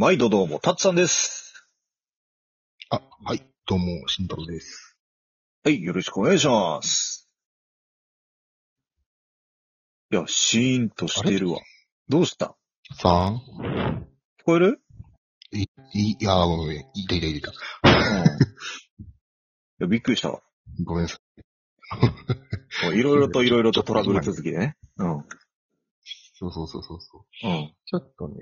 [0.00, 1.66] 毎度どうも、たつさんです。
[2.88, 3.44] あ、はい。
[3.66, 4.96] どうも、慎太郎です。
[5.64, 7.28] はい、よろしくお願いします。
[10.12, 11.58] いや、シーンとしてるわ。
[12.08, 12.54] どうした？
[12.94, 13.42] さん？
[14.40, 14.80] 聞こえる？
[15.50, 15.66] い、い、
[16.20, 17.50] いやー、ごめん、いたいたいた。
[17.50, 18.24] うん。
[19.02, 19.06] い
[19.80, 20.42] や、びっくりしたわ。
[20.84, 22.84] ごめんなさい。
[22.84, 24.76] もういろいろといろいろとトラブル続きでね。
[24.98, 25.24] うん。
[26.38, 27.48] そうそうそうそうそう。
[27.48, 27.74] うん。
[27.84, 28.36] ちょっとね、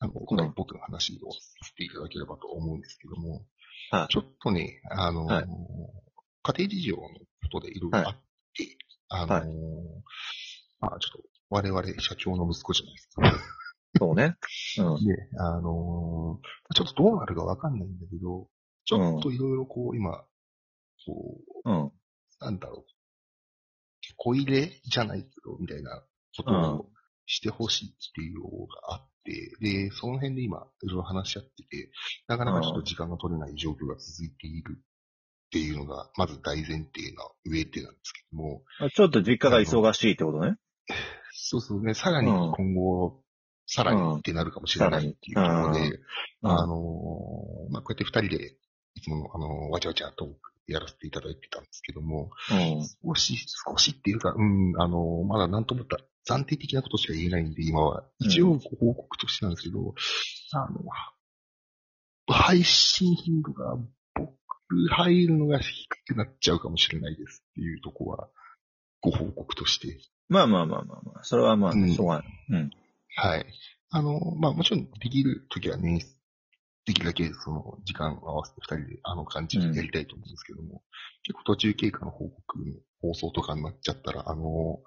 [0.00, 3.46] あの、今回僕の話をさせていただければと思うんですけども、
[3.90, 5.46] はいちょっとね、あのーはい
[6.42, 7.08] 家庭事情のこ
[7.52, 8.14] とでいろいろあっ
[8.56, 9.48] て、あのーはい
[10.80, 13.22] まあちょっと、我々社長の息子じゃないですか。
[13.98, 14.36] そうね。
[14.78, 15.02] うん。
[15.06, 18.48] で、あのーちょっとどうなるかわかんないんだけど、
[18.84, 20.24] ちょっといろいろこう、今、
[21.06, 21.92] こう、うん。
[22.40, 22.96] なんだろう、
[24.16, 26.04] 小入れじゃないけど、みたいな
[26.36, 26.90] ことを
[27.26, 31.90] してほしいっていうのがあって、で、その辺で今、いろいろ話し合ってて、
[32.28, 38.62] なかなかちょっと時間が取れない状況が続いているっていうのが、まず大前提な上でなんですけども、
[38.94, 40.56] ちょっと実家が忙しいってことね。
[41.32, 42.52] そうそうね、さらにうん。
[42.52, 43.22] 今後、
[43.66, 45.80] さらにってなるかもしれないっていうところで、
[46.42, 46.50] うん。
[46.50, 48.56] あのーまあ、こうやって二人で、
[48.94, 52.86] いつもの、あのーわちゃわちゃとやらせていただいてたんですけども、うん。
[53.04, 53.36] 少し、
[53.68, 58.04] 少しっていうか、うん、あの、まだなんともった暫定的なことしか言えないんで、今は。
[58.20, 59.94] うん一応ご報告としてなんですけど、
[60.52, 60.80] あの、
[62.28, 63.76] 配信頻度が
[64.14, 64.34] 僕
[64.90, 68.28] 入るのが低くなっちゃうかもしれないですっていうとこは、
[69.00, 69.98] ご報告として。
[70.28, 71.24] まあまあまあまあまあ。
[71.24, 72.26] それはまあ、うんしょうがない。
[72.50, 72.70] うん。
[73.16, 73.46] はい。
[73.90, 76.04] あの、まあもちろんできるときはね、
[76.86, 80.82] できるだけその時間を合わせて二人であの感じでやりたいと思うんですけども、
[81.24, 84.80] 結構途中経過の報告の放送とかになっちゃったら、あの、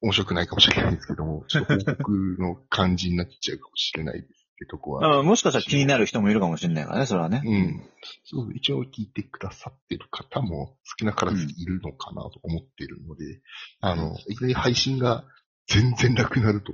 [0.00, 5.20] 面白くないかもしれないですけども、 ちょっと報告の感じになっちゃうかもしれないですってとこは。
[5.20, 7.42] あもしかしたら気になる人もいるかもしれないからね、それはね。
[7.44, 7.90] うん。
[8.24, 13.40] そう、一応聞いてくださってる方も少なからずいるのかなと思ってるので、
[13.80, 15.24] あの、いきなり配信が
[15.66, 16.72] 全然なくなると、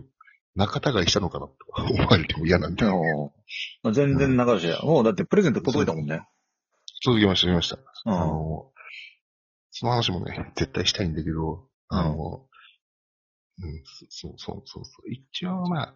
[0.56, 1.54] 仲違いしたのかなと
[1.94, 2.84] 思われても嫌なんで。
[2.84, 3.30] うん
[3.92, 4.86] 全然流れちゃう。
[4.86, 6.22] もうだってプレゼント届いたもんね。
[7.04, 7.78] 続きました、続きました。
[8.06, 8.14] うん。
[8.14, 8.72] あの、
[9.70, 12.46] その話もね、絶対したいんだけど、あの、
[13.62, 15.10] うん、そうそうそうそう。
[15.10, 15.94] 一応まあ、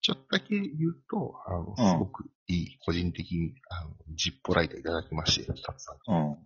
[0.00, 5.96] ちょっとだけ言うと、あの、うんすごくいい、個人的に、あの、ジッポライターいただきまして、たくさん。
[6.14, 6.36] うん。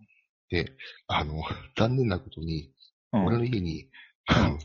[0.49, 0.73] で、
[1.07, 1.43] あの、
[1.77, 2.73] 残念なことに、
[3.13, 3.25] うん。
[3.25, 3.89] 俺の家に、
[4.25, 4.59] あの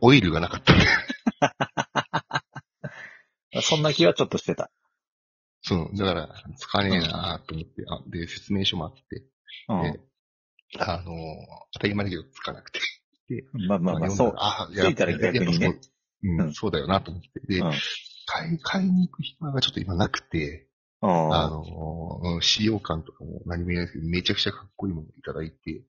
[0.00, 0.74] オイルがなかった
[3.62, 4.70] そんな気はちょっとしてた。
[5.62, 9.24] そう、だから、使えねえなと思って、あ、で、説明書もあって、
[9.68, 10.00] うんで。
[10.78, 11.14] あの、
[11.72, 12.80] 当たり前だけど、つかなくて。
[13.68, 14.34] まあまあまあ、そう。
[14.36, 15.88] あ、ついたら逆にねやっぱそ
[16.22, 17.28] うんんそうだよなと思って。
[17.46, 17.72] で、うん
[18.30, 20.68] 買い、買いに行く暇がちょっと今なくて、
[21.00, 25.82] うんあの、うん使用感とかも何も言えないですけど、めちゃくちゃかっこいいものをいただいて、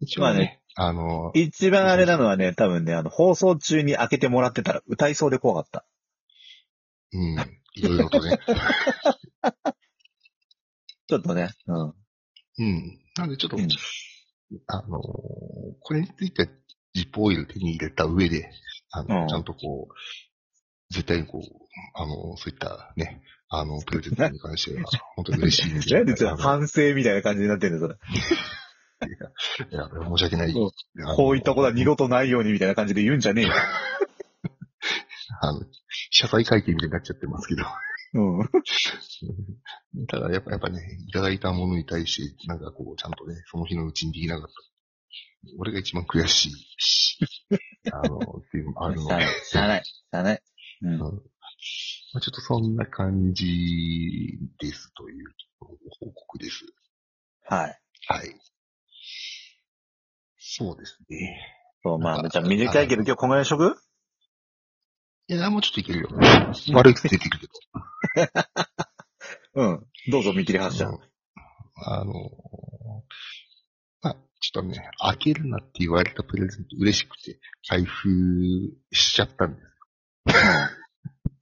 [0.00, 5.84] 一応ね、まあねあの、一番あれなのはね、多分ね、あの、放送中に開けてもらってたら歌いそうで怖かった。
[7.12, 7.36] うん、
[7.74, 8.38] いろいろとね、
[11.08, 11.50] ちょっとね。
[11.66, 11.94] うん。
[12.58, 12.98] うん。
[13.16, 13.68] なんでちょっと、うん
[14.66, 16.48] あの、これについては
[16.94, 18.50] ジップオイル手に入れた上で、
[18.90, 21.42] あの、うんちゃんとこう、絶対にこう、
[21.94, 24.84] あの、そういったね、あの、プレゼントに関しては、
[25.16, 25.86] 本当に嬉しいんで。
[25.94, 27.98] なんでちょっとあの反省みたいな感じになってるんだよ、
[29.70, 30.52] いや、申し訳ない。
[30.52, 30.70] そう
[31.04, 33.52] あのこういったことは二度とないようにみたいな感じで言うんじゃねえよ。
[35.40, 35.60] あの、
[36.10, 37.64] 謝罪会見みたいになっちゃってますけど。
[38.14, 38.48] うん。
[40.06, 44.54] ただ、やっぱ、やっぱね、いただいたものに対して、なんかこう、ちゃんとね、その日のうちにできなかった。
[45.58, 47.18] 俺が一番悔しいし、
[47.92, 49.08] あの、っていうのもあるので
[49.44, 50.42] しゃあない。、しゃあない。
[50.82, 50.98] うん。
[50.98, 55.26] まあ、ちょっとそんな感じですという
[55.58, 55.66] ご
[56.00, 56.64] 報告です。
[57.44, 57.80] はい。
[58.08, 58.36] はい。
[60.38, 61.38] そうですね。
[61.82, 63.76] そう、まあ、じゃあ短いけど今日こんぐらいにしとく？
[65.28, 66.08] いや、もうちょっといけるよ。
[66.74, 67.52] 悪い癖できるけど。
[69.54, 69.86] うん。
[70.10, 70.86] どうぞ見切り発車。
[70.86, 70.98] うん
[71.84, 72.22] あの、まあ、
[74.42, 78.08] ちょっとね、開けるなって言われたプレゼント嬉しくて、開封
[78.92, 79.72] しちゃったんです。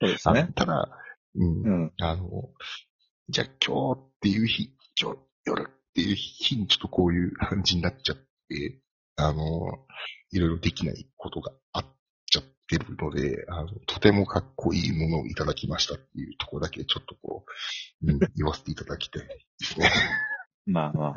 [0.02, 0.48] そうですね。
[0.54, 0.88] ただ、
[1.34, 1.92] うん、うん。
[1.98, 2.50] あの、
[3.30, 4.70] じゃあ今日っていう日、
[5.00, 8.16] 今日夜っていう日にちょっとこういう感じになっちゃっ
[8.48, 8.80] て、
[9.16, 9.42] あの、
[10.32, 11.84] いろいろできないことがあっ
[12.26, 17.46] ちゃってるので、あの、とてもかっこいいものをいただきましたっていうところだけちょっとこ
[18.02, 19.90] う、うん、言わせていただきたいですね。
[20.66, 21.16] まあまあ。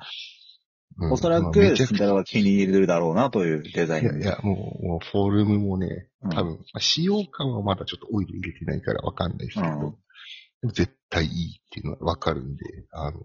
[0.98, 4.26] うんおそらく、まあめちゃくち慎太郎は気に入れるだろうなというデザゃ、インで。
[4.26, 9.96] いやいや、もう、もうフォルムもね、うん多分、まあ使用感はまだちょっとオイル入れてないからわかんないですけど、うん
[10.72, 13.20] 絶対いいっていうのはわかるんで、あの、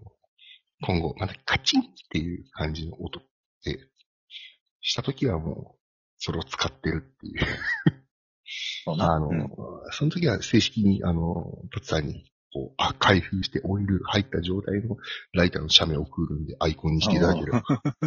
[0.81, 3.21] 今後、またカチンっていう感じの音
[3.63, 3.79] で、
[4.81, 5.79] したときはもう、
[6.17, 7.35] それを使ってるっていう。
[8.83, 9.13] そうな。
[9.13, 9.49] あの、うん
[9.91, 14.97] その時は正式に、あの、トツさんに、こう、あ、開封してオイル入った状態の
[15.33, 17.63] ライターの写メを送るんで、アイコンにしていただければ。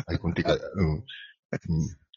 [0.06, 0.90] アイコンっていうか、うん。
[0.90, 1.04] うん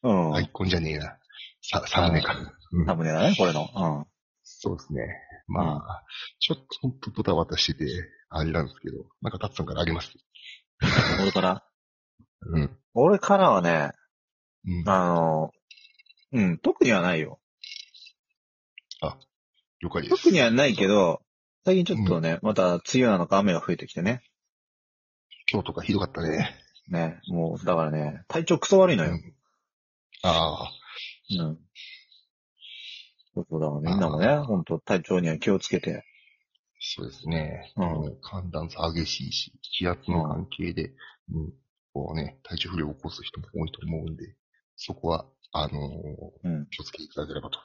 [0.04, 0.36] うん。
[0.36, 1.18] アイコンじゃねえな。
[1.62, 2.36] さ、サムネか。
[2.72, 4.08] うんサムネだね、これの。
[4.44, 5.02] そうですね。
[5.48, 6.04] まあ、
[6.40, 7.86] ちょっと本当ドタバタしてて、
[8.30, 10.12] あれなんですけど、なんかタツさんからあります？
[10.82, 11.24] うん。
[11.24, 11.64] 俺から？
[12.42, 12.78] うん。
[12.94, 13.92] 俺からはね、
[14.68, 14.90] うん。
[14.90, 15.52] あの、
[16.34, 17.40] うん、特にはないよ。
[19.82, 20.24] 了解です。
[20.24, 21.22] 特にはないけど、
[21.66, 24.22] 最近ちょっとね、また梅雨なのか雨が増えてきてね。
[25.52, 26.56] 今日とかひどかったね。
[26.90, 29.12] ね、もう、だからね、体調クソ悪いのよ。
[29.12, 29.34] うん
[30.22, 30.72] ああ、
[31.30, 31.58] うん。
[33.34, 36.04] そうそうだからみんなもね、あーほんと体調には気をつけて。
[36.80, 37.74] そうですね。
[37.78, 40.94] うん寒暖差激しいし、気圧の関係で、
[41.32, 41.54] うん、
[41.94, 44.36] こうね、体調不良を起こす人も多いと思うんで、
[44.78, 45.82] そこは、あのー
[46.44, 46.68] うん。
[46.70, 47.60] 気をつけていただければと。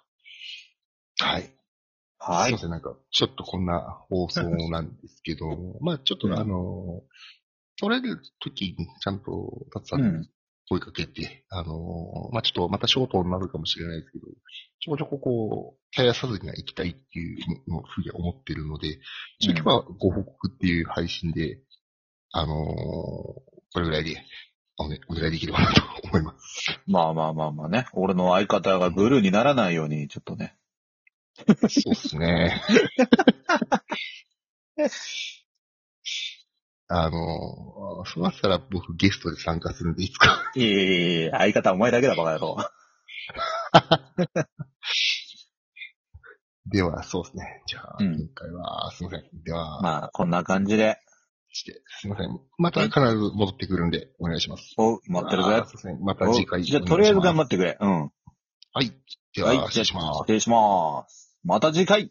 [1.18, 1.59] はい。
[2.20, 2.58] はいすいま。
[2.58, 3.80] せん、なんか、ちょっとこんな
[4.10, 5.46] 放送なんですけど、
[5.80, 7.10] まあちょっとうんあのー
[7.82, 10.28] 取れる時にちゃんと、たつさうん
[10.68, 14.26] 声かけて、あのーまあちょっとまたショートになるかもしれないですけど、
[14.80, 18.98] ちょこちょここう、絶やさずには行きたいっていうののふうには思ってるので、
[19.40, 21.62] ちょ今日はご報告っていう配信で、
[22.32, 24.22] あのーこれぐらいで、
[24.78, 26.80] お,、ね、お願いできればなと思います。
[26.86, 27.86] まあまあまあまあね。
[27.92, 30.56] 俺の相方がブルーにならないように、ちょっとね。
[31.46, 32.62] そうですね。
[36.92, 40.50] あのー、そうなったら僕ゲストで参加するんで、いつか。
[40.56, 42.56] いえいえ相方お前だけだバカ野郎。
[46.66, 47.62] では、そうですね。
[47.66, 49.24] じゃあ、うん今回は、すいません。
[49.44, 50.98] では、まあ、こんな感じで。
[51.52, 52.40] して、すいません。
[52.58, 54.74] また必ず戻ってくるんで、お願いします。
[54.76, 55.64] お、待ってるぜあー。
[55.64, 55.98] そうですね。
[56.00, 56.62] また次回。
[56.62, 57.76] じゃあ、とりあえず頑張っってくれ。
[57.80, 58.00] うん。
[58.72, 58.92] はい。
[59.34, 59.58] ではい。
[59.58, 60.18] は、失礼します。
[60.18, 61.29] 失礼します。
[61.44, 62.10] また次回。